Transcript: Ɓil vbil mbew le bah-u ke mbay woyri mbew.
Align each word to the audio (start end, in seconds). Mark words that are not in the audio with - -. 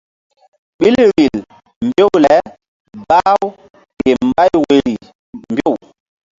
Ɓil 0.79 0.95
vbil 1.09 1.37
mbew 1.87 2.09
le 2.25 2.33
bah-u 3.07 3.47
ke 3.99 4.09
mbay 4.27 4.49
woyri 4.63 4.95
mbew. 5.51 5.73